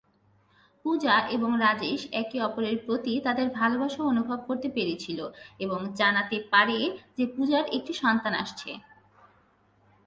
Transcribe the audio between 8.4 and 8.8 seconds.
আসছে।